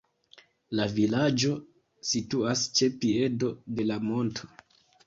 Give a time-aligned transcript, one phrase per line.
[0.79, 1.53] La vilaĝo
[2.13, 4.53] situas ĉe piedo de la monto.